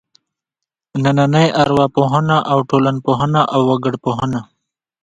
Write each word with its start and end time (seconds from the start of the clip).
نننۍ 1.03 1.47
ارواپوهنه 1.61 2.37
او 2.51 2.57
ټولنپوهنه 2.69 3.41
او 3.53 3.59
وګړپوهنه. 3.69 4.41